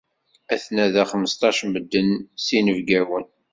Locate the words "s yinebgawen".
2.45-3.25